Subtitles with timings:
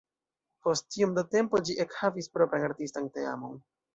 [0.67, 3.63] Post iom da tempo ĝi ekhavis propran artistan teamon.